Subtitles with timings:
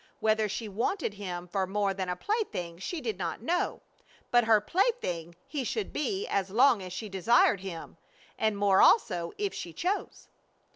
[0.19, 3.81] Whether she wanted him for more than a plaything she did not know,
[4.31, 7.97] but her plaything he should be as long as she desired him
[8.35, 10.27] and more also if she chose.